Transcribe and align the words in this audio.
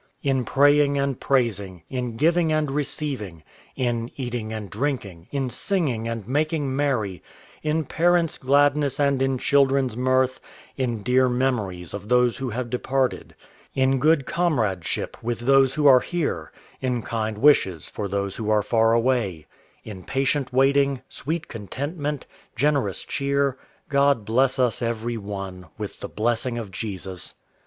In 0.23 0.45
praying 0.45 0.97
and 0.97 1.19
praising, 1.19 1.83
in 1.87 2.17
giving 2.17 2.51
and 2.51 2.71
receiving, 2.71 3.43
In 3.75 4.09
eating 4.17 4.51
and 4.51 4.67
drinking, 4.67 5.27
in 5.29 5.51
singing 5.51 6.07
and 6.07 6.27
making 6.27 6.75
merry, 6.75 7.21
In 7.61 7.85
parents' 7.85 8.39
gladness 8.39 8.99
and 8.99 9.21
in 9.21 9.37
children's 9.37 9.95
mirth, 9.95 10.39
In 10.75 11.03
dear 11.03 11.29
memories 11.29 11.93
of 11.93 12.09
those 12.09 12.37
who 12.37 12.49
have 12.49 12.71
departed, 12.71 13.35
In 13.75 13.99
good 13.99 14.25
comradeship 14.25 15.17
with 15.21 15.41
those 15.41 15.75
who 15.75 15.85
are 15.85 15.99
here, 15.99 16.51
In 16.81 17.03
kind 17.03 17.37
wishes 17.37 17.87
for 17.87 18.07
those 18.07 18.37
who 18.37 18.49
are 18.49 18.63
far 18.63 18.93
away, 18.93 19.45
In 19.83 20.01
patient 20.03 20.51
waiting, 20.51 21.03
sweet 21.09 21.47
contentment, 21.47 22.25
generous 22.55 23.03
cheer, 23.05 23.55
God 23.87 24.25
bless 24.25 24.57
us 24.57 24.81
every 24.81 25.17
one, 25.17 25.67
with 25.77 25.99
the 25.99 26.09
blessing 26.09 26.57
of 26.57 26.71
Jesus. 26.71 27.35